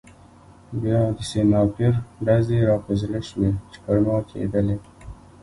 بیا 0.81 0.99
د 1.17 1.19
سنایپر 1.29 1.93
ډزې 2.25 2.59
را 2.67 2.77
په 2.85 2.91
زړه 3.01 3.19
شوې 3.29 3.51
چې 3.71 3.77
پر 3.83 3.97
ما 4.05 4.17
کېدلې 4.29 4.77